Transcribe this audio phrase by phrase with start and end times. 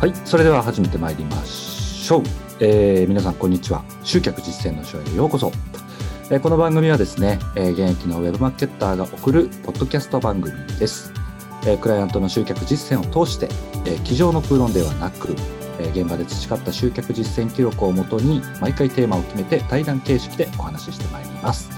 [0.00, 2.22] はい、それでは始めてまいりましょう。
[2.58, 3.84] えー皆さんこんにちは。
[4.02, 5.52] 集客実践の書へようこそ。
[6.30, 11.12] えーこの番組はですね、えー現役のウェブマーケッターが送るポッドキャスト番組です。
[11.66, 13.50] えークライアントの集客実践を通して、
[13.84, 15.36] えー机上の空論ではなく、
[15.78, 21.68] え現場で培った集客実践記録をもとに毎回テーマを決めて対談形式でお話ししてまいります。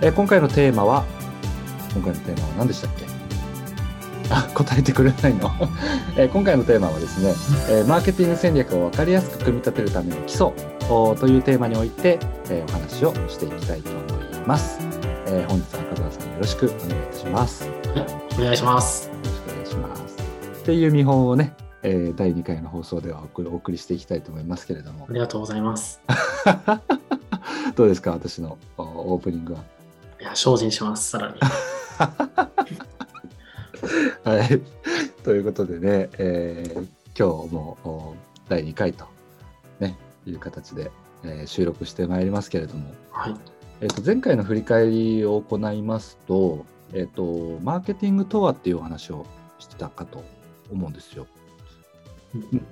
[0.00, 1.04] え今回のテーマは、
[1.94, 3.11] 今回のテーマは何でしたっけ？
[4.30, 5.50] あ、答えてくれないの、
[6.16, 7.34] えー今回のテーマはですね、
[7.68, 10.48] えーマーケティング戦略を分かりやすく組み立てるための基礎
[10.90, 12.18] おというテーマにおいて、
[12.48, 14.78] えーお話をしていきたいと思います。
[15.26, 17.64] えー本日は赤澤さんよろしくお願いいたします。
[17.66, 17.72] よ
[18.38, 19.10] お願いします。
[19.22, 20.16] ろしくお願いします。
[20.62, 26.00] っていう見本をね、えー第2回の放送ではお送りしていきたいと思いますけれどもあ、りがとうございます。
[27.76, 29.60] どうですか、私のおオープニングは？
[30.20, 31.34] いや、精進します、さらに。
[34.24, 34.60] はい。
[35.24, 38.14] ということでね、えー今日もお
[38.48, 39.04] 第2回と、
[39.80, 40.90] ね、いう形で、
[41.24, 43.34] えー収録してまいりますけれども、はい。
[43.80, 49.26] えー、と前回の振り返りを行いますと,、えー、と、マーケティングとはっていうお話を
[49.58, 50.22] してたかと
[50.70, 51.26] 思うんですよ。
[52.34, 52.64] うん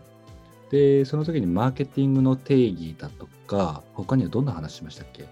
[0.70, 5.24] で、その時にマーケティングの定義だとか、他にはどんな話しましたっけ、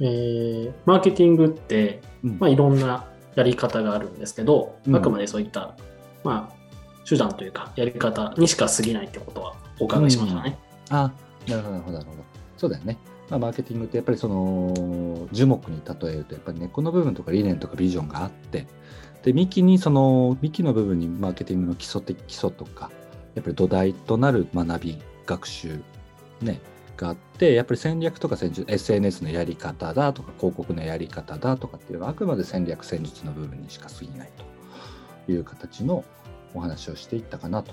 [0.00, 5.74] えーマーケティングって、うんまあ、いろんなやり方があるんですけど、うんあくまでそういった、
[6.24, 10.58] まあ、手段というか、やり方にしか過ぎないってことはお伺いしましたね。
[10.90, 11.10] あ
[11.48, 12.22] なるほど、なるほど、なるほど。
[12.56, 12.98] そうだよね。
[13.32, 18.66] まあ、マーケティングってやっぱりその樹木に例えるとやっぱり根っこの部分とか理念とかビジョンがあって
[19.22, 22.90] で幹にその幹の部分にマーケティングの基礎的基礎とか
[23.34, 25.80] やっぱり土台となる学び学習
[26.42, 26.60] ね
[27.02, 34.30] があってやっぱり戦略とか戦術 SNS のやり方だとか広告のやり方だとかっていうのはあくまで戦略戦術の部分にしか過ぎない
[35.26, 36.04] という形の
[36.54, 37.72] お話をしていったかなと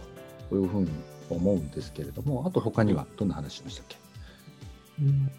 [0.51, 0.89] いうふうに
[1.29, 3.97] 思うんですけれどもあと他にはどんな話しましたっけ？
[5.01, 5.31] うん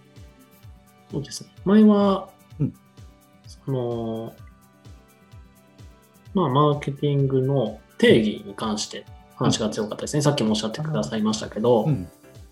[1.10, 1.50] そうですね。
[1.65, 2.75] 前は、うん
[3.47, 4.32] その、
[6.34, 9.04] まあ、マーケティングの定義に関して
[9.34, 10.22] 話が強かったですね。
[10.22, 12.09] さっきもおっしゃってくださいましたけど、うん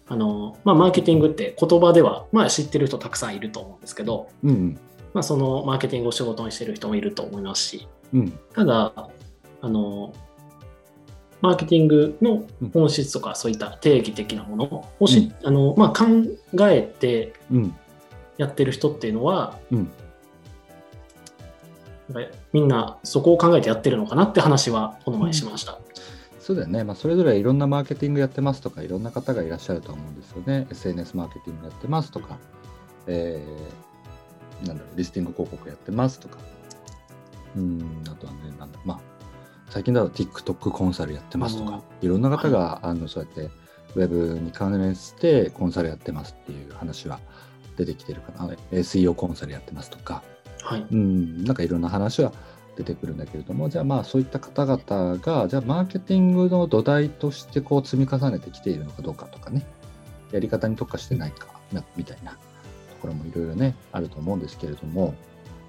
[0.09, 4.79] あの、まあ、マーケティングって言葉では、まあ、知ってる人たくさんいると思うんですけど、うん
[5.15, 8.39] まあ、そのマーケティングを仕事にしてる人もいると思いますし、うん。
[8.55, 8.93] ただ、
[9.61, 10.13] あの、
[11.41, 16.07] マーケティングの本質とかそういった定義的なものをし、あのまあ、考
[16.69, 17.77] えてうん。
[18.39, 19.91] やってる人っていうのは、うん。
[22.53, 25.79] みんなそこを考えてやってるのかなって話はこの前しました。
[26.49, 30.67] そうだよね、まあ、それぞれいろんなマーケティングやってますとかいろんな方がいらっしゃると思うんですよね。
[30.71, 32.39] SNS マーケティングやってますとか、
[33.07, 36.39] えーなんだろうリスティング広告やってますとか。
[37.55, 39.01] うんあとはねなんだまあ
[39.69, 43.51] 最近だと TikTok コンサルやってますとかいろんな方が、あのそうやって
[43.95, 47.21] ウェブに関連してコンサルやってますっていう話は
[47.77, 48.55] 出てきてるかな。
[48.73, 50.23] SEO コンサルやってますとか。
[50.63, 50.87] はい。
[50.91, 52.33] うん、なんかいろんな話は
[52.79, 59.67] 出てくるんだけれども、じゃあまあそういった方々が、じゃあマーケティングの土台としてこう積み重ねてきているのかどうかとかね、
[60.31, 62.39] やり方に特化してないかなみたいなと
[63.01, 65.15] ころもいろいろね、あると思うんですけれども、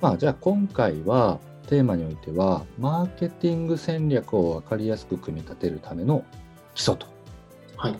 [0.01, 6.23] まあじゃあ今回はテーマにおいては、マーケティング戦略を分かりやすく組み立てるための
[6.75, 7.07] 基礎と。
[7.75, 7.95] はい。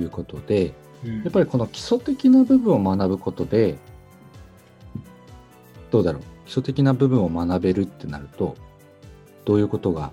[0.00, 1.22] いうことで、うん。
[1.22, 3.76] やっぱりこの基礎的な部分を学ぶことで、
[5.90, 8.54] どうだろう、基礎的な部分を学べるってなると、
[9.44, 10.12] どういうことが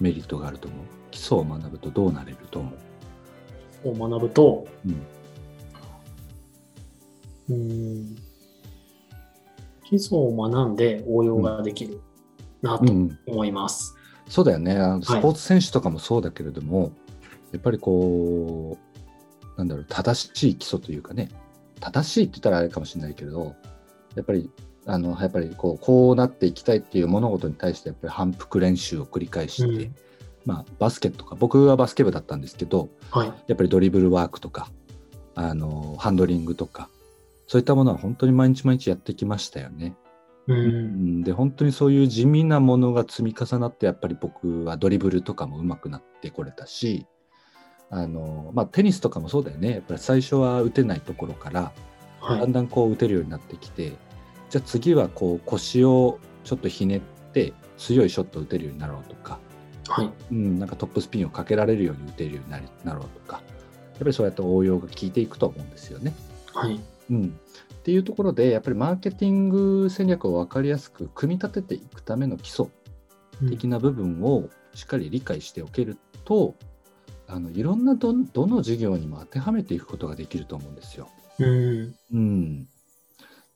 [0.00, 0.80] メリットがあると思う？
[1.10, 2.72] 基礎を学ぶとどうなれると思
[3.84, 3.88] う？
[3.88, 4.88] を学ぶと、う
[7.52, 7.54] ん。
[7.54, 8.16] うん。
[9.84, 12.00] 基礎を学んで応用ができる
[12.62, 13.94] なとうん、思います。
[14.28, 14.78] そうだよね。
[14.78, 15.22] あのスはい。
[15.22, 16.92] ポーツ選手とかもそうだけれども、
[17.52, 21.28] やっぱりこうなんだろう正しい基礎というかね。
[21.80, 23.54] 正しいって言ったらあれかもしれないけれど
[24.14, 24.50] やっぱり
[24.86, 29.94] あのやっぱりこうこうなっていきたいっていう物事に対してやっぱり反復練習を繰り返して、うん
[30.44, 33.28] まあ、バスケとか僕はバスケ部だったんですけどはい。
[33.46, 34.68] やっぱりドリブルワークとか
[35.34, 36.88] あのハンドリングとか
[37.46, 39.96] そういったものは本当に毎日毎日やってきましたよね。
[40.46, 40.54] う。
[40.54, 47.06] うんんで本当にそういう地味なものが積み重なってやっぱり僕はドリブルとかも上手くなってこれたし
[47.90, 51.72] あの、まあ、テニスとかもそうだよねやっぱり最初は打てないところから
[52.20, 52.40] はい。
[52.40, 53.92] だんだんこう打てるようになってきて
[54.54, 57.00] じゃあ次はこう腰をちょっとひねっ
[57.32, 59.40] て強いショットを打てるようになろうとか
[59.88, 60.12] はい。
[60.30, 62.50] うん、なんかトップスピンをかけられるように打てるように
[62.84, 63.42] なろうとか、や
[63.96, 66.14] っぱりそうやって応用が効いていくと思うんですよね。
[66.54, 66.80] はい。
[67.10, 67.38] うん、
[67.74, 72.66] っていうところで、やっぱりマーケティング戦略を分かりやすく組み立てていくための基礎
[73.50, 76.54] 的な部分をしっかり理解しておけると、
[77.26, 81.08] あのいろんなどどの事業にも当てはめていくことができると思うんですよ。
[81.40, 81.94] うん。
[82.12, 82.68] うん、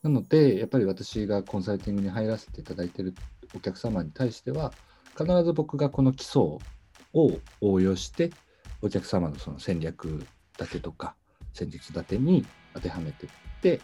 [0.02, 3.14] なのでやっぱり私がコンサルティングに入らせていただいている
[3.54, 4.72] お客様に対しては
[5.16, 6.60] 必ず僕がこの基礎を
[7.60, 8.30] 応用して
[8.82, 10.24] お客様のその戦略
[10.58, 11.14] 立てとか
[11.52, 13.80] 戦術立てに当てはめていって、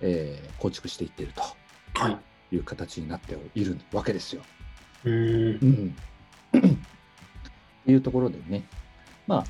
[0.00, 1.32] えー構築していっている
[1.94, 2.18] はい。
[2.50, 4.42] という形になっているわけですよ。
[5.04, 5.94] うん。
[6.52, 6.60] うん、っ
[7.86, 8.64] ていうところでね、
[9.26, 9.44] まあ、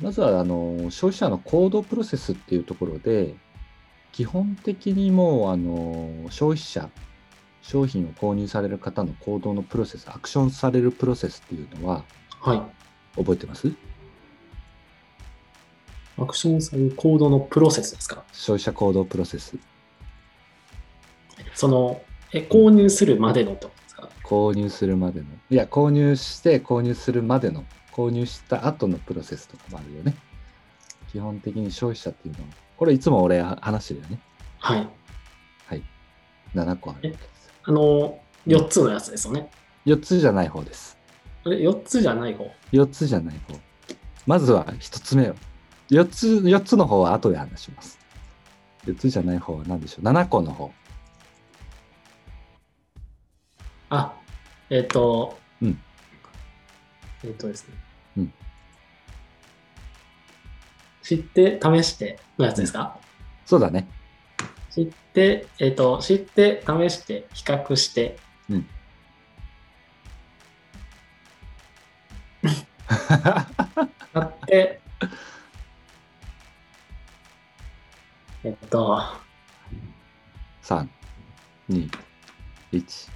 [0.00, 3.34] まずはあの消費者の行動プロセスっていうところで、
[4.16, 6.88] 基本的にもうあの消費者、
[7.60, 12.02] 商品を購入される方の行動のプロセス、アクションされるプロセスっていうのは
[12.40, 12.62] はい。
[13.14, 13.70] 覚えてます？
[16.16, 18.24] アクションされる行動のプロセスですか？
[18.32, 19.58] 消費者行動プロセス。
[21.52, 22.00] その、
[22.32, 24.08] え、購入するまでのとですか？
[24.24, 25.26] 購入するまでの。
[25.50, 30.16] いや、購入して購入するまでの、購入した後のプロセスとかもあるよね。
[31.12, 34.20] 基本的に消費者っていうのは、これいつも俺話してるよね。
[34.58, 34.88] はい。
[36.56, 37.16] 7個ある。
[37.64, 39.50] あの、4つのやつですよね。
[39.84, 40.98] 4つじゃない方です。
[41.44, 43.58] あれ、4つじゃない方？4つじゃない方。
[44.26, 45.34] まずは1つ目を。
[45.90, 47.98] 4つ、4つの方は後で話します。
[48.86, 50.72] 4つじゃない方は何でしょう ?7 個の方。
[53.90, 54.12] あ、
[54.70, 55.80] えっ、と、うん
[57.22, 57.74] えっ、とですね。
[58.18, 58.32] うん
[61.06, 62.98] 知って、試してのやつですか、
[63.44, 63.86] そうだね。
[64.72, 68.16] 知って、えっ、と、知って、試して、比較して、
[74.12, 74.80] 買って、
[78.42, 79.00] えっと、
[80.64, 80.88] 3、
[81.70, 81.88] 2、
[82.72, 83.10] 1。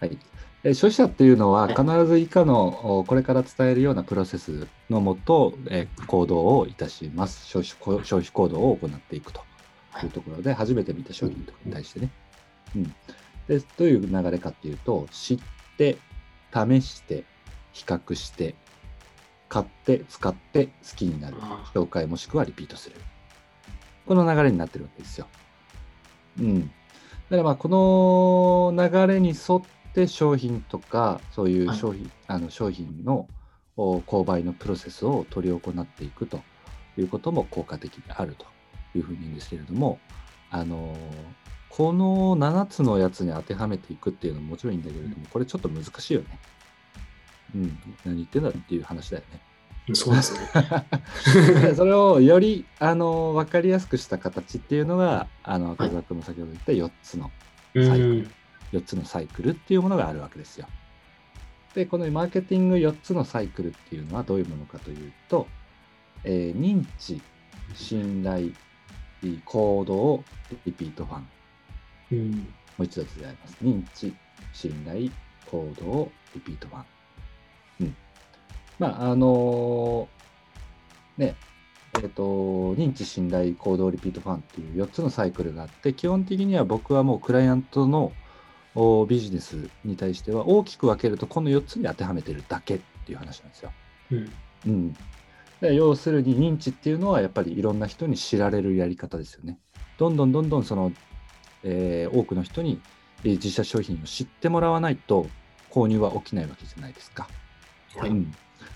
[0.00, 0.18] はい。
[0.68, 1.76] え費者っていうのははい。
[1.76, 7.46] 必ず以下のおこれから伝えるようなプロセスのもと、えー行動をいたします。
[7.46, 9.40] 消費こ消費行動を行っていくと
[10.02, 10.06] い。
[10.06, 12.10] うところで初めて見た商品とかに対してね。
[12.74, 12.84] うん、
[13.46, 15.38] でどういう流れかっていうと知っ
[15.78, 15.98] て
[16.52, 17.22] 試して
[17.72, 18.56] 比較して
[19.48, 22.96] 買って使って好きになるあ紹介もしくはリピートする。
[24.04, 25.28] この流れになってるわけですよ。
[26.40, 26.60] うん。
[26.62, 29.62] だからまあこの流れに沿っ
[29.96, 33.26] て商品とかそういうはい商品,、あの商品の
[33.78, 36.40] お購買のプロセスを取り行っていくと
[36.98, 38.46] いうことも効果的であると
[38.94, 39.98] いうふうに言うんですけれども、
[40.50, 40.96] あの
[41.68, 46.38] この7つのやつに当てはめていくっていうのももちろんいいんだけれども、これちょっと難しいよね。
[47.54, 49.94] うん、何言ってんだっていう話だよね。
[49.94, 50.40] そうですね。
[51.60, 57.30] で それをよりあの分かりやすくした形っていうのがあの赤澤君も先ほど言った4つの
[57.74, 58.30] うサイクルん。
[58.72, 60.66] 4つのサイクルっていうものがあるわけですよ。
[61.74, 65.46] でこのマーケティング4つのサイクルっていうのはどういうものかというと、
[66.24, 67.20] えー認知
[67.74, 68.50] 信頼
[69.44, 70.24] 行動
[70.64, 71.28] リピートファン
[72.12, 72.30] うん。
[72.32, 72.46] も
[72.78, 73.56] う一度であります。
[73.62, 74.14] 認知、
[74.52, 75.10] 信頼、
[75.50, 76.84] 行動、リピートファン。
[77.80, 77.96] うん。
[78.78, 81.34] まあ、あのーね、
[82.02, 82.22] えっ、と、
[82.74, 88.12] 認知、信頼、行動、リピートファンっていう4つのサイクルがあって、基本的には僕はもうクライアントの
[89.08, 93.72] ビジネスに対しては大きく分けると、この4つに当てはめてるだけっていう話なんですよ。
[94.12, 94.32] うん。
[94.66, 94.96] うん。
[95.60, 99.58] で要するに認知っていうのはやっぱりいろんな人に知られるやり方ですよね。
[99.98, 100.92] どんどんどんどんその、
[101.62, 102.78] えー多くの人に
[103.24, 105.26] えー自社商品を知ってもらわないと
[105.70, 107.28] 購入は起きないわけじゃないですか。
[107.96, 108.10] はい。
[108.10, 108.34] うん。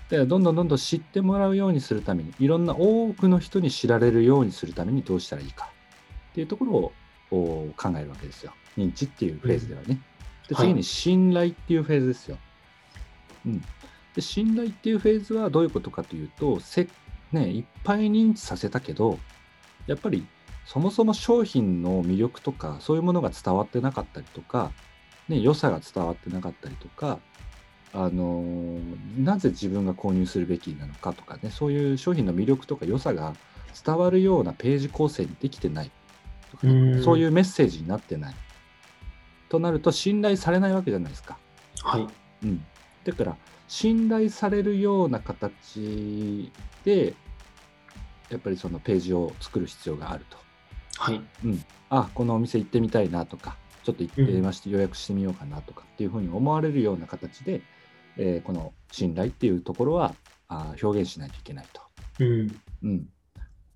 [0.09, 5.69] でどんどんどんどん知ってもらうようにするためにいろんな多くの人に知られるようにするためにどうしたらいいか
[6.31, 6.91] っていうところを
[7.31, 8.53] お考えるわけですよ。
[8.77, 9.99] 認知っていうフェーズではね。
[10.47, 12.37] ではい次に信頼っていうフェーズですよ。
[13.45, 13.61] うん。
[14.15, 16.87] で信頼っていうフェーズはどういうことかというとせ、
[17.31, 19.17] ね、いっぱい認知させたけど
[19.87, 20.25] やっぱり
[20.65, 24.71] そもそも商品の魅力とかそういうものが伝わってなかったりとか、
[25.27, 27.19] ね、良さが伝わってなかったりとか
[27.93, 33.33] あのーなぜ自分が購入するべきなのかとかねそういう商品の魅力とか良さが
[33.85, 35.91] 伝わるようなページ構成にできてない
[36.51, 38.35] とかね、うんそういうメッセージになってない
[39.51, 41.37] となると信頼されないわけじゃないですか。
[41.83, 42.07] はい。
[42.45, 42.63] うん、
[43.03, 43.35] だから
[43.67, 46.49] 信頼されるような形
[46.85, 47.13] で
[48.29, 50.37] やっぱりそのページを作る必要があると。
[50.95, 51.21] はい。
[51.43, 57.61] うん、あこのお店行ってみたいなとかちょっと行ってみまして、予約してみようかなとかっていうふうに思われるような形で、
[58.15, 60.15] えーこの信頼っていうところは
[60.47, 61.81] あー表現しないといけないと。
[62.19, 62.59] うん。
[62.83, 63.09] うん、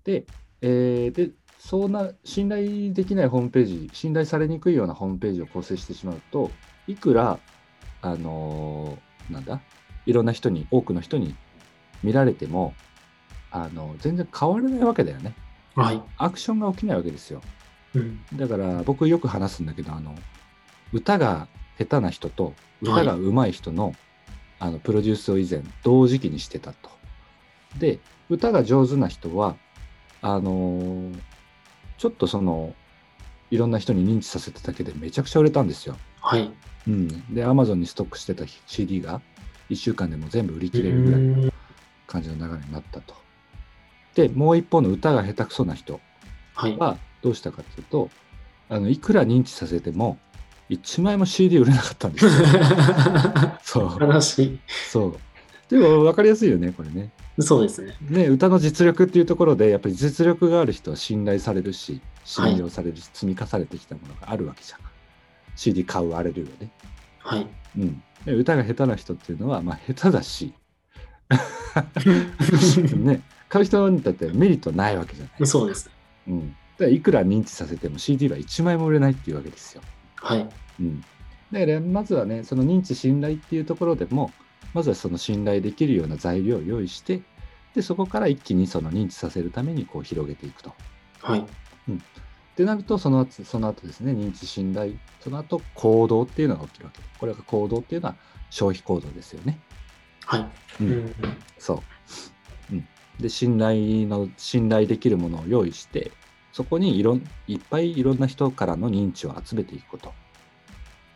[0.04, 0.24] で,、
[0.62, 1.32] えーで
[1.66, 6.52] そうな信頼できないホームページ信頼されにくいようなホームページを構成してしまうと
[6.86, 7.40] いくら
[8.02, 9.60] あのーなんだ
[10.06, 11.34] いろんな人に多くの人に
[12.04, 12.72] 見られても
[13.50, 15.34] あの全然変わらないわけだよね
[15.74, 16.00] はい。
[16.18, 17.42] アクションが起きないわけですよ
[17.96, 18.20] うん。
[18.36, 20.14] だから僕よく話すんだけどあの
[20.92, 23.92] 歌が下手な人と歌が上手い人の,、
[24.60, 26.90] あのプロデュースを以前同時期にしてたと。
[27.76, 27.98] で
[28.30, 29.56] 歌が上手な人は
[30.22, 31.18] あのー
[31.98, 32.74] ちょっとその
[33.50, 35.96] いろんな人に認知させただけでめちゃくちゃ売れたんですよ。
[36.20, 36.50] はい。
[36.88, 39.20] うん、で Amazon にストックしてた CD が
[39.70, 41.52] 1週間でも全部売り切れるぐらいのうん
[42.06, 43.14] 感じの流れになったと。
[44.14, 46.00] でもう一方の歌が下手くそな人
[46.54, 46.76] はい。
[46.76, 48.10] はどうしたかっていうと
[48.68, 50.18] あのいくら認知させても
[50.70, 52.32] 1枚も CD 売れなかったんですよ。
[53.62, 54.58] そう悲し
[54.90, 55.18] そう
[55.68, 57.42] でも分かりやすいよねこれねい。
[57.42, 57.96] そうですね。
[58.08, 64.80] ね歌の実力っていうところでやっぱり実力がある人は信頼されるし信用されるし、積み重ねてきたものがあるわけじゃん
[65.56, 66.70] CD 買うあれるよね、
[67.18, 67.46] はい。
[67.78, 70.54] うん、で歌が下手な人っていうのはまあ下手だし
[72.96, 75.90] ね買う人にとってメリットないわけじゃない、そうです。
[76.28, 79.82] うん、だからいくら認知させても CD は1枚も売れないっていうわけですよ
[80.16, 80.48] はい。
[80.80, 81.00] うん、
[81.52, 84.32] だからまずはねその認知信頼っていうところでも
[84.74, 87.22] まずはその信頼できるような材料を用意して
[87.74, 90.74] でそこから一気にその認知させるためにこう広げていくと。
[91.20, 91.40] はい。
[91.40, 91.44] っ
[92.56, 98.16] てなるとその後その後ですね認知信頼その後行動っていうのが起きるわけこれが行動っていうのは
[98.48, 99.58] 消費行動ですよね。
[100.24, 100.40] はい。
[100.40, 100.46] う
[100.80, 101.14] うんん。
[101.58, 101.74] そ
[102.70, 102.88] う、うん、
[103.20, 106.10] で信頼の信頼できるものを用意して
[106.52, 110.14] そこにいろんいっぱいいろんな人からの認知を集めていくこと、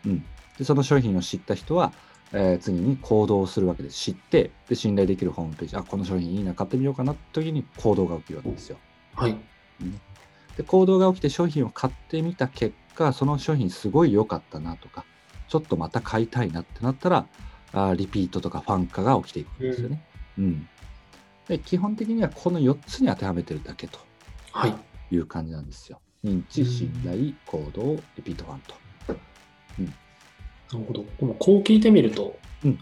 [0.04, 0.24] うん、
[0.58, 1.94] でその商品を知った人は、
[2.32, 8.76] えー次に行動をするわけです知ってで信頼できるホームページあこの商品いいな買ってみようかなって時に行動が起きるわけですよ
[9.14, 9.36] はい。
[10.56, 15.04] で行動が起きて商品を買ってみた結果その商品すごい良かったなとか
[15.48, 17.26] ちょっとまた買いたいなってなったら
[17.72, 20.04] あーリピートとかファン化が起きていくんですよね。
[20.38, 20.68] うん
[21.48, 23.98] で基本的にはこの4つに当てはめてるだけと
[24.52, 24.74] はい。
[25.12, 26.00] いう感じなんですよ。
[26.24, 28.74] 認知、信頼、行動、リピートファンと。
[30.72, 31.04] なるほど。
[31.18, 32.78] でもこう聞いてみると、うん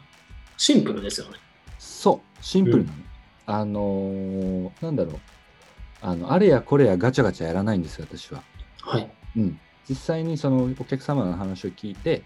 [0.61, 1.35] シンプルですよね。
[1.78, 2.97] そう、シンプルなの。
[3.47, 5.18] あのーなんだろう
[6.02, 6.33] あの。
[6.33, 8.42] あれやこれやガチャガチャやらないんですよ、私は。
[8.83, 9.11] はい。
[9.37, 12.25] うん、実際にそのお客様の話を聞いて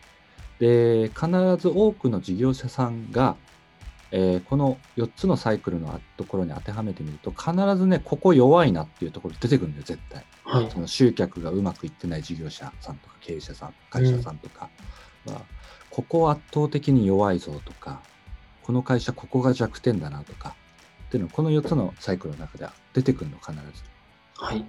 [0.58, 1.26] で必
[1.58, 3.36] ず多くの事業者さんが、
[4.12, 10.70] えーこの4つのサイクルのところに当てはめてみると必ずねここ弱いなっていうところ出てくるんだよ絶対はい。
[10.70, 14.70] その集客がうまくいってない事業者さんとか経営者さん会社さんとか
[15.26, 15.42] は、
[15.90, 18.00] ここ圧倒的に弱いぞとか
[18.62, 20.54] この会社ここが弱点だなとか
[21.08, 23.58] っていうのこの4つのサイクルの中では出てくるの必ず。
[24.36, 24.64] はい。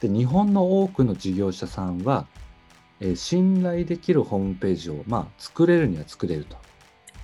[0.00, 2.26] で日本の多くの事業者さんは、
[3.00, 6.56] えー信頼できるホームページを、まあ、作れるには作れると、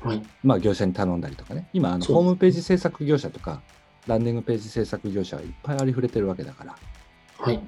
[0.02, 0.22] はい。
[0.42, 3.62] まあ、業者に頼んだりとかね今あのホームページ制作業者とか
[4.06, 6.76] ランディングページ制作業者はいっぱいありふれてるわけだから
[7.38, 7.62] はい。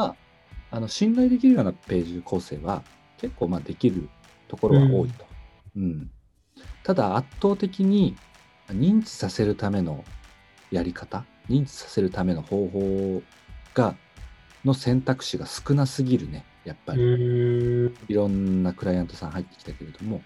[0.71, 2.83] あの信頼できるようなページ構成は
[3.19, 4.09] 結構まあできる
[4.49, 5.25] ところは多いと、
[5.77, 6.11] うん
[6.85, 8.15] ただ圧倒的に
[8.69, 10.05] 認知させるための
[10.71, 13.23] やり方認知させるための方法
[13.75, 13.97] が
[14.65, 17.95] の選択肢が少なすぎるねやっぱうり、ーん。
[18.09, 20.23] いろんなクライアントさん入ってきたけれども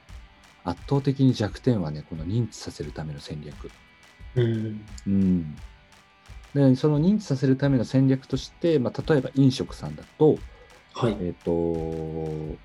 [0.65, 3.71] 圧倒的に弱点はねこの認知させるための戦略
[4.37, 4.85] うん。
[5.07, 5.57] うん
[6.55, 10.39] でその認知させるための戦略として、まあ、例えば飲食さんだと
[10.95, 11.17] はい。
[11.21, 12.57] えっ、と、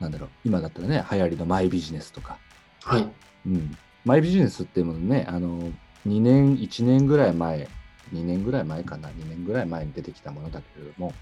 [0.00, 2.38] なんだろう、今だったらね、流行りのマイビジネスとか、
[2.82, 3.08] はい。
[3.46, 5.70] うん、マイビジネスっていうものね、あの、
[6.06, 7.68] 2年、1年ぐらい前、
[8.12, 11.12] 2年ぐらい前かな、2年ぐらい前に出てきたものだけれども、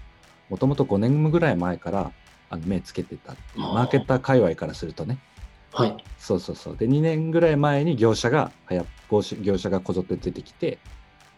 [0.49, 2.11] もともと5年ぐらい前から
[2.49, 5.19] あの目つけてたっていう、マーケッター界隈からするとね、
[5.73, 5.97] はい。
[6.17, 6.77] そうそうそう。
[6.77, 8.85] で、2年ぐらい前に業者が、はや
[9.41, 10.79] 業者がこぞって出てきて、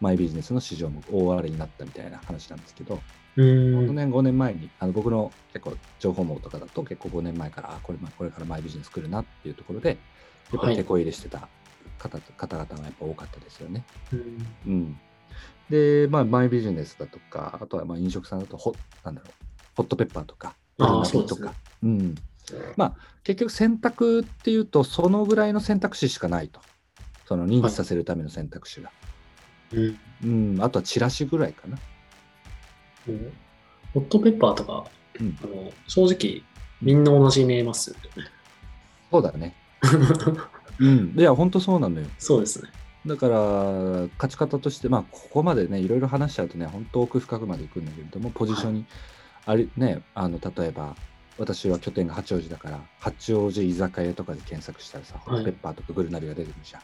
[0.00, 2.98] マイビジネスの市場も大荒れになったみたいな話なんですけど、う
[3.36, 3.94] 4ん。
[3.94, 9.98] 年、5年前に、あの僕の結構情報網とかだと結構5年前から、あこれまあこれからマイビジネス来るなっていうところで、
[10.52, 11.48] やっぱり手こ入れしてた
[11.98, 13.84] 方,、方々がやっぱ多かったですよね。
[14.12, 15.00] うんうん。
[15.70, 18.74] で、まあ、マイビジネスだとか、あとはまあ飲食さんだとホ、
[19.04, 19.32] なんだろう、
[19.76, 20.54] ホットペッパーとか、
[21.04, 21.54] そうとか。
[21.82, 22.14] うん。
[22.76, 26.60] まあ、結局選択っていうと、そのぐらいの選択肢しかないと。
[27.26, 28.90] その認知させるための選択肢が。
[29.72, 29.98] うん。
[30.24, 30.26] う
[30.58, 31.78] ん、あとはチラシぐらいかな。
[33.94, 34.84] ホットペッパーとか、
[35.20, 36.42] うんあの正直、
[36.80, 38.24] みんな同じに見えますよね。
[39.10, 39.54] そうだね。
[40.80, 41.14] うん。
[41.16, 42.06] いや、本当そうなのよ。
[42.18, 42.70] そうですね。
[43.04, 43.36] だから、
[44.16, 48.86] 勝ち方として、まあ、ここまでね、いろいろ話しちゃうとね、本当奥深くまでいくんだけれども、ポジションに、
[49.44, 50.96] あれね、あの、例えば、
[51.38, 56.82] 私は拠点が八王子だから、八王子居酒屋とかで検索したらさ、はいペッパーとかグルナビが出てくるじゃん。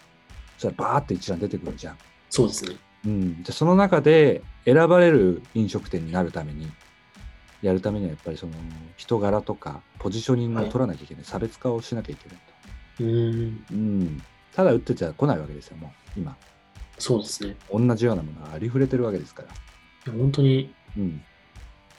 [0.56, 1.98] そしたらバーって一覧出てくるじゃん。
[2.30, 2.76] そうですね。
[3.06, 6.70] うん、じゃあその中で選ばれる飲食店になるために、
[7.62, 8.52] やるためにはやっぱりその
[8.96, 12.38] 人柄とかポジショニングを取らなきゃいけない、差別化をしなきゃいけない
[12.98, 13.04] と。
[13.04, 13.64] うーん。
[13.70, 14.22] うん、
[14.54, 16.36] ただ打ってちゃ来ないわけですよ、もう今。
[16.98, 17.56] そうですね。
[17.72, 19.42] 同じようなものがありふれてるわけですか
[20.06, 20.12] ら。
[20.12, 21.22] 本当にうん、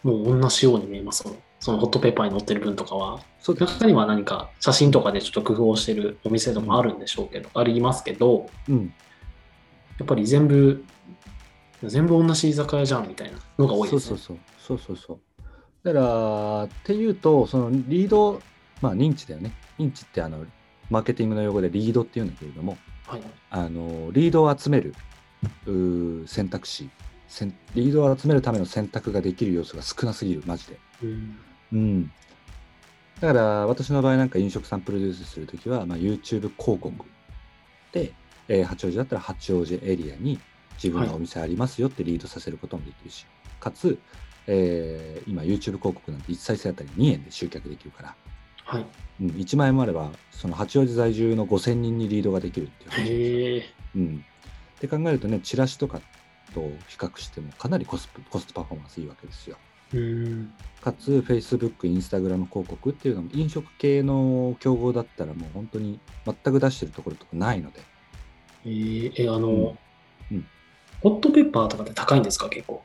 [0.03, 1.37] もう同じように見えますもん。
[1.59, 3.57] そのホットペッパーに載ってる分とかは、そう。
[3.57, 8.93] 中には何か写真とかでちょっと工夫をしてるお店とかもあるんでしょうけど、ありますけど、うん、
[9.99, 10.83] やっぱり全部、
[11.83, 14.15] 全部同じ居酒屋じゃんみたいなのが多いですね。
[14.15, 14.37] そうそう
[14.67, 14.77] そう。
[14.79, 15.19] そうそうそう。
[15.83, 18.41] だから、っていうと、そのリード、
[18.81, 19.53] まあ認知だよね。
[19.77, 20.45] 認知ってあの、
[20.89, 23.21] マーケティングの用語でリードっていうんだけれども、はい。
[23.49, 24.93] あのリードを集める
[26.27, 26.89] 選択肢
[27.75, 31.37] リードを集めるための選択ができる要素が少なすぎるマジでうん。
[31.73, 32.11] うん
[33.19, 36.93] だから私の場合なんか飲食さんプロデュースするときは、まあ、YouTube 広告
[37.91, 38.13] で、
[38.49, 40.37] えー八王子だったら八王子エリアに
[40.73, 43.25] 自分のお店ありますよってリードさせることもできるし、
[43.59, 43.97] かつ、
[44.47, 48.15] えー今 YouTube 広告なんて1再生あたり2円で集客できるから、
[48.65, 48.85] はい。
[49.21, 53.73] うん、1万円もあればその八王子在住の5000人にリードができるっていう話です。
[53.95, 54.25] うん。
[54.77, 56.01] って考えるとね、チラシとか
[56.53, 59.57] と比較してもかなりコスプコストパフォーマンスいいわけですよ。
[59.93, 60.53] うん。
[60.81, 67.81] かつ、Facebook、Instagram 広告っていうのも飲食系の競合だったらもう本当に全く出してるところとかないので、
[68.65, 69.47] えー、え、あの、
[70.31, 70.45] うんうん
[71.01, 72.81] ホットペッパーとかって高いんですか、結構？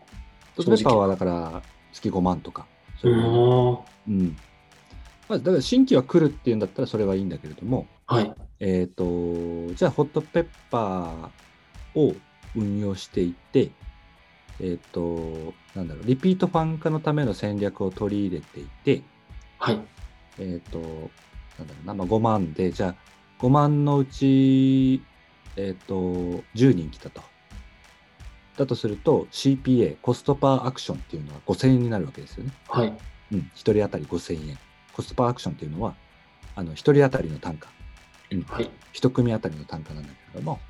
[0.57, 1.63] トップペッパーはだから
[1.93, 2.67] 月5万とか、
[3.01, 4.37] そういうあうん。
[5.29, 8.17] まあ、だから新規は来るっていうんだったらそれはいいんだけれども、あ。
[8.17, 8.35] はい。
[8.61, 12.15] えっ、と、じゃあホットペッパーを
[12.55, 13.71] 運用していって、
[14.61, 19.03] えっ、と、なんだろう、リピートファン化のための戦略を取り入れていて、
[19.59, 19.81] はい。
[20.39, 22.95] えっ、と、なんだろうな、まあ、5万で、じゃあ
[23.41, 25.03] 5万のうち、
[25.57, 25.95] えっ、と、
[26.55, 27.23] 10人来たと。
[28.57, 32.53] だとすると CPA、コストパーアクションっていうのは5000円になるわけですよね。
[32.69, 32.97] はい。
[33.33, 34.59] うん、1人当たり5000円。
[34.93, 35.95] コストパーアクションっていうのは、
[36.55, 37.69] あの1人当たりの単価。
[38.31, 38.71] うんはい。
[38.93, 40.61] 一組当たりの単価なんだけれども、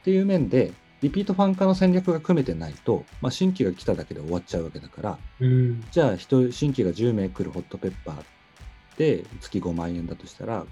[0.00, 5.84] っていう面で、リピートファン化の戦略が組めてないと、まあ、新規が来ただけで終わっちゃうわけだから、うん。
[5.90, 10.64] じゃあ人、新規が10名来るホットペッパーで月5万円だとしたら、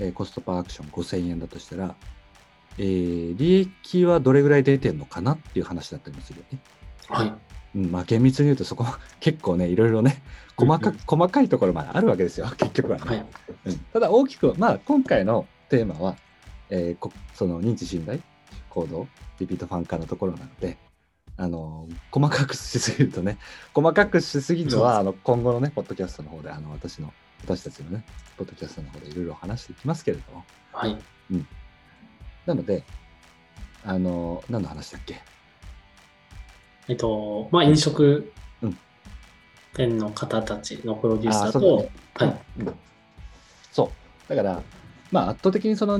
[0.00, 1.94] えーコストパーアクション5000円だとしたら、
[2.78, 6.58] えー利益はどれぐらい出てるのかなっていう話だったりもするよね。
[7.08, 7.32] はい。
[7.74, 10.22] うん、まあ厳密に言うとそこは 結構ね、いろいろね、
[10.56, 13.04] 細かうん細かいところまであるわけですよ、 結局はね。
[13.04, 13.26] はい。
[13.66, 16.16] うんただ大きく、まあ、今回のテーマは、
[16.70, 18.20] えーこその認知信頼
[18.70, 19.06] 行動
[19.38, 20.78] リピートファン化のところなので
[21.36, 23.38] あの細かくしすぎるとね
[23.74, 28.04] 細かくしすぎるのはあの今後のねポッドキャストの方であの私の私たちのね
[28.36, 30.96] ポッドキャストの方でいろいろ話していきますけれどもはい。
[32.46, 32.84] なので
[33.84, 35.20] あの何の話だっけ？
[36.88, 38.78] えっと、まあ、飲食うん。
[39.74, 41.90] 店の方たちのプロデュースだと、あーそうだね。
[42.14, 42.40] はい。
[42.60, 42.74] うん。
[43.72, 44.28] そう。
[44.28, 44.62] だから
[45.10, 45.98] まあ圧倒的にその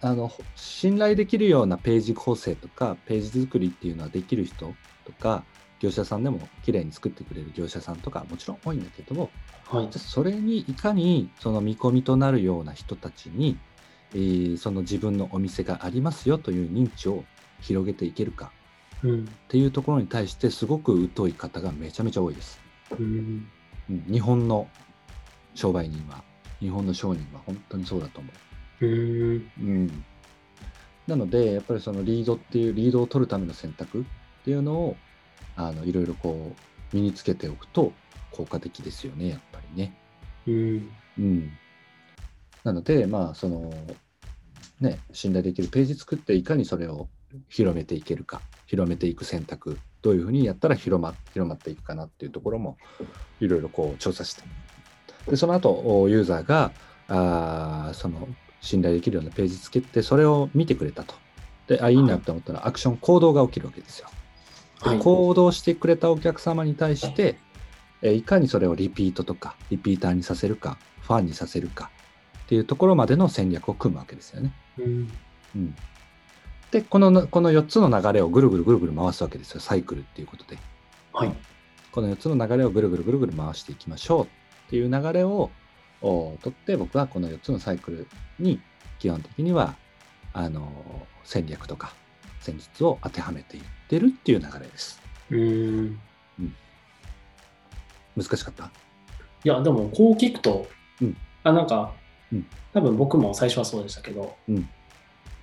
[0.00, 4.74] あの信頼できるようなページ構成とかページ作りっていうのはできる人
[5.06, 5.44] とか
[5.80, 9.30] 業者さんでも綺麗に作ってくれる業者さんとかもちろん多いんだけども
[9.66, 9.88] はい。
[9.98, 13.56] それにいかにその見込みとなるような人たちに、
[14.14, 17.24] えーその自分のお店がありますよという認知を
[17.60, 18.52] 広げていけるか
[19.02, 19.24] うん。
[19.24, 22.60] っていうところに対してすごく疎い方がめちゃめちゃ多いです。
[22.98, 23.46] うん。
[23.90, 24.66] うん、日本の
[25.54, 26.22] 商売人は
[26.60, 28.30] 日本の商人は本当にそうだと思
[28.80, 28.86] う。
[28.86, 29.50] うん。
[29.60, 30.04] うん、
[31.06, 34.04] なのでやっぱりそのリードっていうリードを取るための選択っ
[34.44, 34.96] ていうのを
[35.56, 36.52] あのいろいろこ
[36.92, 37.92] う身につけておくと
[38.30, 39.96] 効果的ですよねやっぱりね。
[40.46, 40.90] うん。
[41.18, 41.52] うん、
[42.64, 43.72] なのでまあその
[44.84, 47.08] ね信頼できるページ作っていかにそれを
[47.48, 52.76] 広めていけるか広めていく選択どういうふうにやったら広ま広まっていくかなっていうところも
[53.40, 54.42] いろいろこう調査して
[55.28, 55.70] でその後
[56.00, 56.72] おユーザーが
[57.08, 58.28] あーその
[58.60, 61.14] 信頼できるようなページつけてそれを見てくれたと
[61.66, 64.08] であいいなって思ったらアクション行動が起きるわけですよ。
[64.82, 64.98] ではい。
[64.98, 67.38] 行動してくれたお客様に対して、
[68.02, 71.90] えーいかにそれをリピートとかリピーターにさせるかファンにさせるか
[72.44, 74.52] っていうところまでの戦略を組むわけですよね。
[74.78, 75.12] うん。
[75.56, 75.74] うん、
[76.70, 80.58] でこのこの4つの流れをぐるぐるぐるぐる回すわけですよサイクルっていうことで。
[81.12, 81.32] はい。
[81.92, 84.28] この4つの流れをぐるぐるぐるぐる回していきましょうっ
[84.70, 85.50] ていう流れを
[86.02, 88.06] おとって僕はこの4つのサイクル
[88.38, 88.60] に
[88.98, 89.74] 基本的には
[90.32, 91.94] あの戦略とか
[92.40, 95.00] 戦術を当てはめていってるっていう流れです。
[95.30, 96.00] うん。
[98.16, 98.70] 難しかった？
[99.44, 100.66] いや、でもこう聞くと、
[101.00, 101.92] うんあなんか、
[102.34, 104.68] うん多分僕も最初はそうでしたけど、うん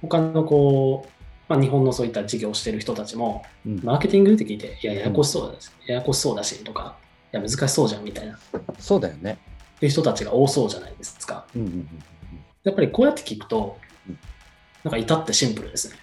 [0.02, 1.10] 他のこう、
[1.48, 6.98] まあ、日本のそういった事業をしてる人たちも、うんマーケティングって聞いて、いや、ややこしそうだし、ややこしそうだしとか、
[7.34, 8.40] いや、難しそうじゃんみたいな、
[8.80, 9.38] そうだよね。
[9.78, 11.46] っていう人たちが多そうじゃないですか。
[11.56, 11.88] うんうんうんうん。
[12.64, 13.78] やっぱりこうやって聞くと
[14.08, 14.18] うん、
[14.84, 15.98] なんか至ってシンプルですね。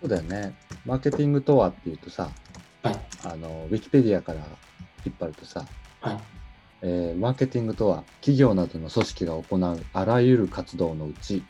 [0.00, 0.54] そうだよね。
[0.84, 2.30] マーケティングとはっていうとさ、
[2.82, 3.00] はい。
[3.24, 4.40] あの、ウィキペディアから
[5.06, 5.64] 引っ張るとさ、
[6.00, 6.18] はい。
[6.82, 11.44] えーマーケティングとは企業などの組織が行うあらゆる活動のうち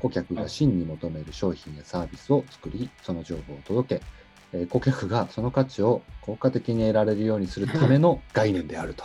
[0.00, 4.02] 顧客が真に求める商品やサービスを作りその情報を届け、
[4.52, 9.04] えー顧客がその価値を効果的に得られるようにするための 概念であると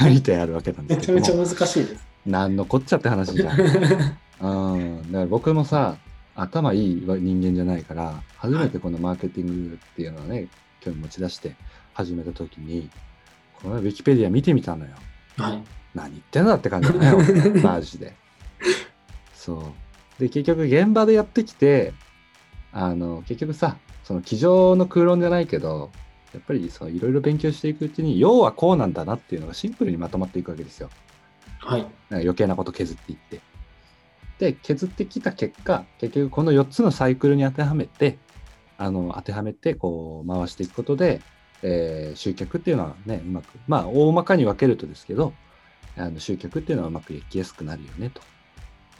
[0.00, 2.06] 書いてあるわけなんでめすけどもちゃめちゃ難しいです。
[2.26, 3.58] なんのこっちゃって話じゃん。
[4.40, 5.96] うん、だから僕もさ
[6.36, 10.46] 頭いい人間じゃないから初めてこのマーケティングっていうのをね
[10.84, 11.56] 今日持ち出して
[11.94, 12.88] 始めた時に
[13.62, 14.92] このウィキペディア見てみたのよ。
[15.36, 15.62] はい。
[15.94, 18.14] 何言ってんだって感じだね俺 マジで。
[19.34, 19.72] そ
[20.18, 21.94] うで結局現場でやってきて
[22.72, 25.90] あの結局さその机上の空論じゃないけど
[26.34, 30.90] やっぱりそういろいろ勉強していくうちに要はこうなんだなっていうのがシンプルにまとまっていくわけですよ。
[31.60, 31.80] はい。
[31.80, 33.40] なんか余計なこと削っていって。
[34.38, 38.18] で、削ってきた結果、結局この4つのサイクルに当てはめて、
[38.76, 41.20] あの、当てはめて、こう、回していくことで、
[41.62, 45.32] えー集客っていうのはね、うまく、まあ、大まかに分けるとですけど、
[45.96, 48.22] あの集客っていうのはうまくいきやすくなるよね、と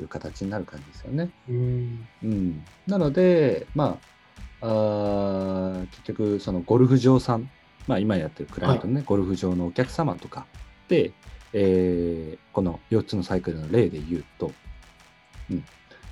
[0.02, 1.30] いう形になる感じですよね。
[1.48, 2.08] うん。
[2.22, 2.64] うん。
[2.86, 3.98] なので、ま
[4.60, 7.50] あ、あー結局、そのゴルフ場さん、
[7.86, 10.46] まあ、今やってるクライアントのね、ゴルフ場のお客様とか
[10.88, 11.12] で、
[11.52, 14.50] えーこの4つのサイクルの例で言うと、
[15.50, 15.64] うん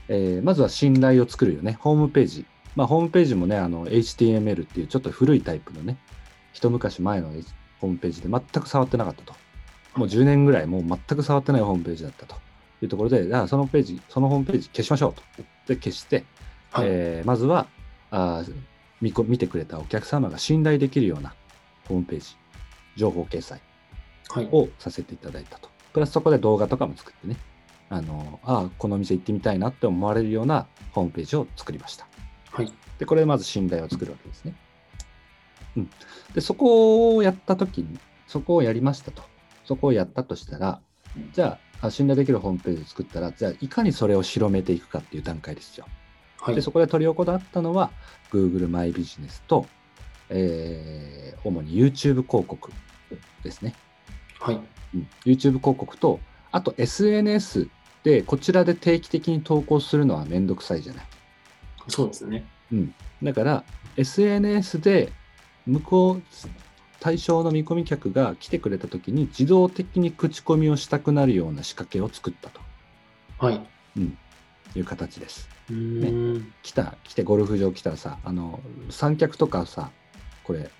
[0.09, 2.47] えーまずは信頼を作るよね、ホームページ。
[2.77, 5.97] まあ、ホームページもね、あの HTML っていうちょっと古いタイプのね、
[6.57, 7.29] 一昔前の
[7.81, 9.35] ホームページで全く触ってなかったと。
[9.95, 12.35] もう10年ぐらいもう全く触ってないホームページだったと
[12.81, 15.23] いうところで、じゃあそのページ、そのホームページ消しましょうと。
[15.69, 16.25] で、消して、
[16.71, 16.87] はい。
[16.88, 17.66] えーまずは
[18.11, 18.55] あー
[19.03, 21.35] 見こ見てくれたお客様が信頼できるような
[21.88, 22.37] ホームページ、
[22.97, 23.61] 情報掲載
[24.31, 24.49] はい。
[24.51, 25.69] をさせていただいたと。
[25.92, 27.37] プラスそこで動画とかも作ってね、
[27.90, 32.07] あのああ、このお店行ってみたいなって思われるようなホームページを作りました。
[32.53, 32.73] はい。
[32.99, 34.55] で、これでまず信頼を作るわけですね。
[35.77, 35.91] うん。
[36.35, 39.23] で、そこをやったときに、そこをやりましたと。
[39.65, 40.81] そこをやったとしたら、
[41.33, 45.87] じゃあ、あ信頼できるホームページを作ったら、じゃあ、いかにそれを広めていくかっていう段階ですよ。
[46.41, 46.62] はいで、。
[46.62, 47.91] そこで取り行ったのは、
[48.31, 49.67] Google マイビジネスと、
[50.31, 52.73] えー主に YouTube 広告
[53.45, 53.75] ですね。
[54.41, 54.57] はい。
[54.57, 54.59] う
[54.99, 57.69] ん YouTube 広告と、あと SNS
[58.03, 61.07] で、こちらで定期的に投稿するのはめんどくさいじゃない。
[61.89, 62.45] そうですね。
[63.23, 63.65] だから、
[63.97, 65.12] SNS で
[65.66, 66.22] 向こう、
[67.00, 72.61] 対象の見込み客が来てくれたときに自動的に口コミをしたくなるような仕掛けを作ったと
[73.38, 73.61] はい。
[74.74, 75.48] いう形です。
[75.70, 76.52] うーん。
[76.62, 79.90] 来た、来てゴルフ場来たらさ、あの、三脚とかさ、
[80.44, 80.70] これ、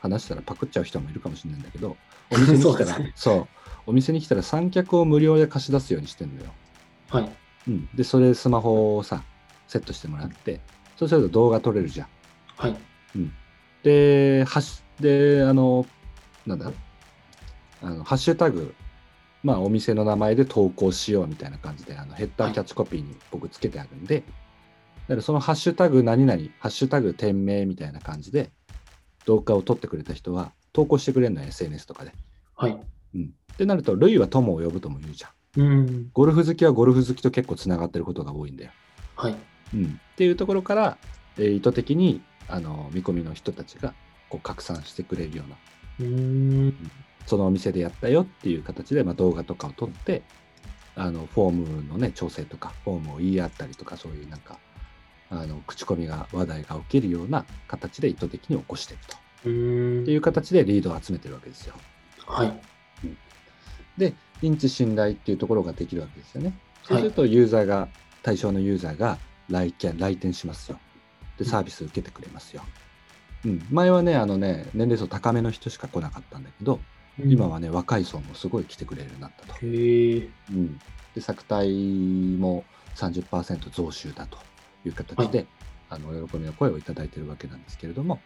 [0.00, 1.96] 話したらパクっちゃう人もいるかもしれないんだけど、
[2.30, 3.48] お店に来たら、そうねそう、
[3.86, 6.52] お店に来たら三脚を無料で貸し出すようにしてんのよ。
[7.08, 7.30] はい。
[7.68, 7.88] うん。
[7.94, 9.22] で、それスマホをさ、
[9.66, 10.60] セットしてもらって、
[10.96, 12.08] そうすると動画撮れるじゃん。
[12.56, 12.72] はい。
[12.72, 12.78] で、
[13.18, 13.28] ハ
[13.84, 15.86] ッシュ、で、あの、
[16.46, 16.72] なんだ？
[17.82, 18.74] あの、ハッシュタグ、
[19.44, 28.50] まあ、お店の名前で投稿しようみたいな感じで、あの、ヘッダーキャッチコピーに僕つけてあるんで、だからそのハッシュタグ何々、ハッシュタグ店名みたいな感じで、
[29.26, 32.12] 動画を撮ってくれた人は投稿してくれるのよ、SNS とかで。
[32.56, 32.78] はい。
[33.14, 33.32] うん。
[33.52, 35.60] ってなると、類は友を呼ぶとも言うじゃん。
[35.60, 36.10] うん。
[36.12, 38.72] ゴルフ好きはゴルフ好きと結構つながってることが多いんだよ。
[39.14, 39.36] はい。
[39.74, 40.98] うん、っていうところから、
[41.36, 43.94] えー意図的にあの見込みの人たちが
[44.28, 45.56] こう拡散してくれるような
[46.00, 46.90] うーん。
[47.26, 50.22] そのお店でやったよっていう形で、まあ、動画とかを撮って
[50.96, 54.58] あのフォームのね調整とかフォームを言い合ったりとかそういうなんか
[55.30, 59.16] あの口コミが話題が起きるような形で意図的に起こしていくと。
[59.16, 61.74] っていう形でリードを集めてるわけですよ。
[62.26, 62.60] はい。
[63.96, 66.58] で認知信頼っていうところができるわけですよね。
[66.82, 67.88] そうするとユーザーが、
[68.22, 70.78] 対象のユーザーが来店来店しますよ。
[71.38, 72.62] で、サービス受けてくれますよ。
[73.44, 76.80] うん、前はね、あのね、年齢層高めの人しか来なかったんだけど、
[77.24, 79.54] 今はね、若い層もすごい来てくれるようになったと。
[79.62, 80.80] うん、
[81.14, 81.68] で、作体
[82.36, 82.64] も
[82.96, 84.38] 30%増収だと
[84.84, 85.46] いう形で、
[85.90, 88.20] あの、お喜びの声をいただいているわけなんですけれども、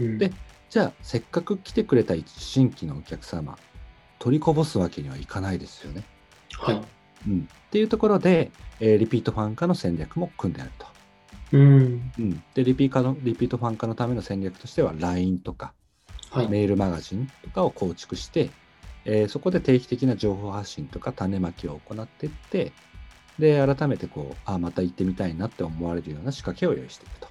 [0.00, 0.32] うんで
[0.68, 3.56] じゃあ、せっかく来てくれた新規のお客様、
[4.18, 6.02] 取りこぼすわけにはいかないですよね。
[6.52, 6.82] はい。
[7.28, 8.50] うん、っていうところで、
[8.80, 10.86] えーリピートファン化の戦略も組んであると。
[11.52, 12.12] うん。
[12.18, 15.72] うん、でリピーカの、リピートファン化のための戦略としては、LINE とか、
[16.30, 16.48] はい。
[16.48, 18.50] メールマガジンとかを構築して、
[19.04, 22.72] えーそこで定期的な情報発信とか種まきを行っていって、
[23.38, 27.28] で、改めてこう、あ、また行ってみたいなって思われるような仕掛けを用意していくと。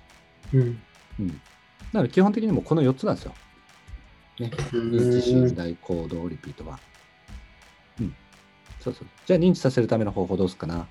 [0.53, 0.81] うん。
[1.19, 1.41] うん。
[1.91, 3.33] なので基本的にもうこの4つなんですよ。
[4.39, 4.51] ね。
[4.73, 6.79] 認知、信頼、行動、リピートは。
[7.99, 8.15] うん。
[8.79, 9.07] そうそう。
[9.25, 10.87] じゃあ認知させるための方法どうするかな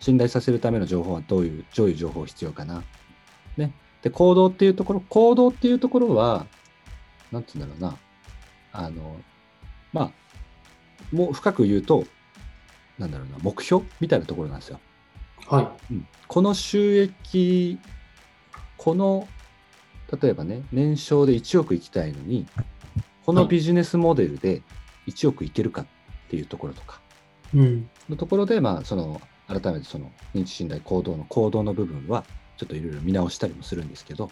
[0.00, 2.82] 信頼させるための情報はどういう、どういう情報必要かな
[3.56, 3.72] ね。
[4.02, 6.46] で、行動っていうところ、行動っていうところは、
[7.32, 7.98] なんて言うんだろうな。
[8.72, 9.16] あの、
[9.92, 10.10] まあ、
[11.12, 12.04] もう深く言うと、
[12.98, 14.80] なんだろうな、目標みたいなところなんですよ。
[15.46, 15.94] はい。
[15.94, 17.78] うんこの収益、
[18.76, 19.28] この、
[20.20, 22.46] 例えばね、年商で1億いきたいのに、
[23.24, 24.62] このビジネスモデルで
[25.06, 25.86] 1億いけるかっ
[26.28, 27.00] ていうところとか、
[27.54, 27.88] うん。
[28.08, 32.24] のところで、まあ、その、改めてその認知信頼行動の行動の部分は、
[32.56, 34.30] ちょっといろいろ見直したりもするんですけど、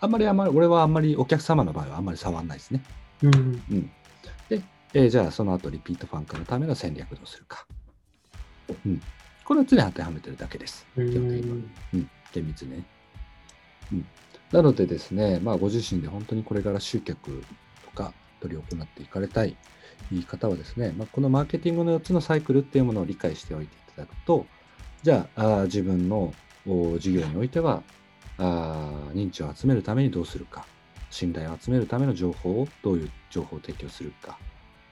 [0.00, 2.82] あんまりあんまり、俺はあんまりお客様の場合はあんまり触らないですね。
[3.22, 3.34] うん。
[3.34, 3.90] うん。
[4.48, 4.62] で、
[4.94, 7.66] えーじゃあその後リピートファン化のための戦略どうするか。
[8.86, 9.00] うん。
[9.44, 10.86] これを常に当てはめてるだけです。
[10.96, 11.56] う基本的には。
[11.56, 11.70] ん。
[11.94, 12.84] うん、厳密ね。
[13.92, 14.06] うん。
[14.52, 17.42] なのでですね、まあ、ご自身で本当にこれから集客
[17.84, 19.56] とか取り行っていかれたい
[20.26, 24.46] 方はですね、まあ、このマーケティングの4つのサイクルっていうものを理解しておいていただくと、
[25.02, 26.32] じゃあ、自分の
[26.64, 27.82] 事業においては
[28.38, 30.64] あ認知を集めるためにどうするか、
[31.10, 34.38] 信頼を集めるための情報をどういう情報を提供するか、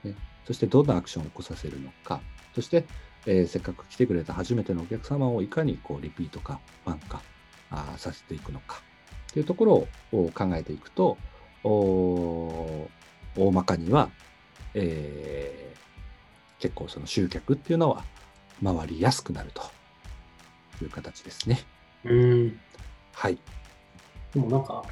[0.03, 0.15] ね、
[0.45, 2.21] そしてどんなアクションを起こさせるのか、
[2.55, 2.85] そして、
[3.27, 7.21] えーせっかく来てくれた初めてのお客様をいかにこうリピートかファン化
[7.71, 8.83] あさせていくのか
[9.31, 11.17] っていうところを考えていくと、
[11.63, 12.89] お
[13.37, 14.11] 大まかには、
[14.75, 15.67] えー
[16.59, 18.03] 結構その集客っていうのは
[18.63, 19.63] 回りやすくなると
[20.83, 21.61] いう形ですね。
[22.05, 22.61] うん。
[23.13, 23.39] はい。
[24.33, 24.85] でもなんか、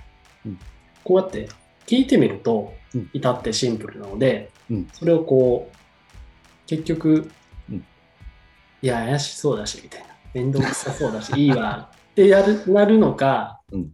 [0.44, 0.58] うん
[1.02, 1.50] こうやって
[1.86, 5.76] 聞いてみるとうん、至ってシンプルなので、うんそれをこう、
[6.66, 7.30] 結局、
[7.68, 7.84] うん
[8.82, 10.06] いや、怪しそうだし、みたいな。
[10.32, 13.92] 面倒くさそうだし、 いいわ、ってやる、なるのか、うん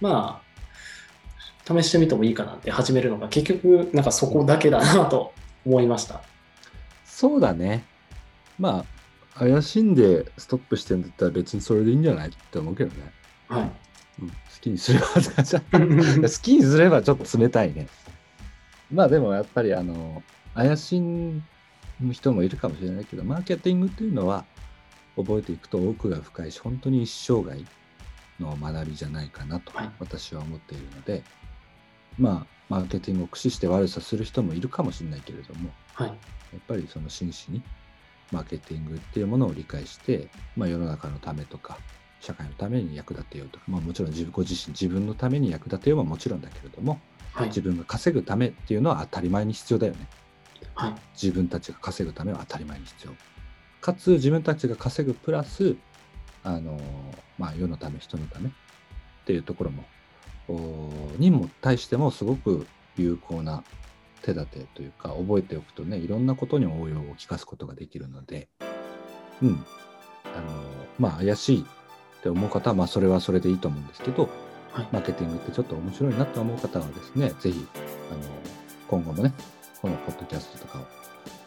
[0.00, 5.32] まあ、試してみてもいいかなって始めるのが、結局、なんかそこだけだなと
[5.64, 6.22] 思いました。
[7.04, 7.84] そうだね。
[8.58, 8.99] まあ、
[9.40, 13.10] 怪しんでストップしてんだったら別にそれでいいんじゃないって思うけどね。
[13.48, 13.70] はい。
[14.20, 17.88] うん、好きにすれば好きにすればちょっと冷たいね。
[18.92, 20.22] まあでもやっぱりあの
[20.54, 21.42] 怪しむ
[22.12, 24.44] 人もいるかもしれないけどマーケティングっていうのは
[25.16, 27.64] 覚えていくと奥が深いし本当に一生涯
[28.38, 31.22] の学びじゃないかなとはい私は思っているので、
[32.18, 36.08] まあマーケティングを駆使して悪さする人もいるかもしれないけれどもはい。
[36.08, 36.14] や
[36.58, 37.62] っぱりその真摯に
[38.30, 41.78] マーケティングっていうものを理解して、まあ、世の中のためとか
[42.20, 47.00] 社会のために役立てようとか、まあ、もちろん自分ご自身自分のために役立てようはもちろんだけれども
[47.32, 47.48] はい。
[47.48, 50.08] 自分が稼ぐためっていうのは当たり前に必要だよね
[50.74, 50.94] はい。
[51.20, 53.12] 自分たちが稼ぐためは当たり前に必要
[53.80, 55.76] かつ自分たちが稼ぐプラス
[56.44, 56.78] あの、
[57.38, 58.52] まあ、世のため人のためっ
[59.24, 59.84] ていうところも
[60.48, 62.66] おにも対してもすごく
[62.96, 63.62] 有効な
[64.22, 68.48] 手立てというか覚えておくとねいろんなことに応用を利かすことができるので
[69.42, 69.64] うん
[70.36, 70.62] あの
[70.98, 74.28] まあ怪しいって思う方はまあそれはそれでいいと思うんですけど
[74.72, 74.88] はい。
[74.92, 77.66] マーケティングってちょっと面白いなと思う方はですね、ぜひ、
[78.10, 78.20] あの、
[78.88, 79.32] 今後もね、
[79.82, 80.82] このポッドキャストとかを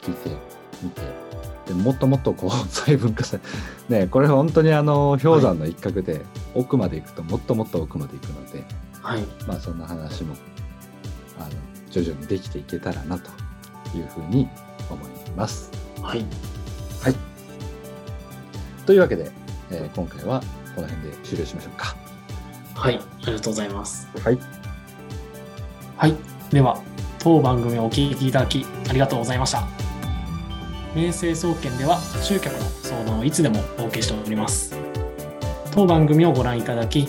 [0.01, 0.29] 聞いて
[0.81, 1.01] みて、
[1.67, 3.39] でもっともっとこう 細分化さ
[3.89, 6.21] れ、ね、これ本当にあの、氷山の一角で、
[6.53, 8.63] 奥まで行くともっともっと奥まで行くので、
[9.01, 9.23] はい。
[9.47, 10.35] まあそんな話も、
[11.39, 11.49] あの、
[11.93, 13.29] 徐々にできていけたらなと
[13.95, 14.49] いうふうに
[14.89, 15.71] 思います。
[16.01, 16.25] はい。
[17.01, 17.15] はい。
[18.87, 19.31] というわけで、
[19.69, 20.41] えー今回は
[20.75, 21.95] この辺で終了しましょうか。
[22.73, 22.95] はい。
[22.95, 24.07] ありがとうございます。
[24.23, 24.39] はい。
[25.97, 26.15] はい。
[26.49, 26.81] では、
[27.19, 29.67] 当番組をお聞きいただきありがとうございました。
[30.95, 34.75] 明星総研では集客の相談をいつでもお受けしております。
[35.71, 37.07] 当番組をご覧いただき、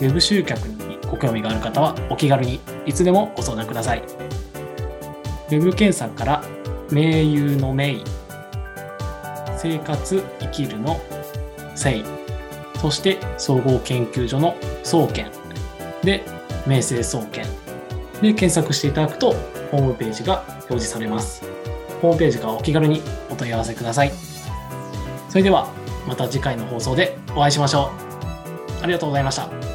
[0.00, 4.02] ェブ集客にご興味がある方はお気軽にいつでもご相談ください。
[5.48, 6.44] ウェブ検索から、
[6.90, 7.96] 名優の名、
[9.58, 11.00] 生活生きるの
[11.74, 12.04] 生、
[12.80, 15.30] そして総合研究所の総研
[16.02, 16.24] で、
[16.66, 17.44] 明星総研
[18.22, 19.32] で検索していただくと
[19.70, 21.44] ホームページが表示されます。
[22.02, 24.12] ホームページからお気軽にお問い合わせください。
[25.28, 25.68] それでは
[26.06, 27.90] また次回の放送でお会いしましょ
[28.80, 28.84] う。
[28.84, 29.65] ありがとうございました。